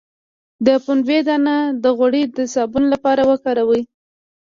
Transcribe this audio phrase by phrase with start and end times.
[0.65, 1.55] د پنبې دانه
[1.97, 3.81] غوړي د صابون لپاره وکاروئ